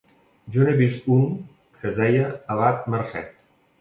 Jo 0.53 0.63
n'he 0.69 0.73
vist 0.79 1.11
un 1.17 1.21
que 1.81 1.91
es 1.91 1.99
deia 2.05 2.33
Abat 2.57 2.89
Mercè. 2.95 3.23